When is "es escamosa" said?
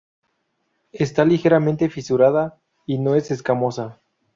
3.13-4.01